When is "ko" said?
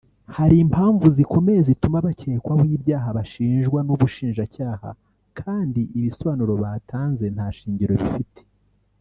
5.83-5.91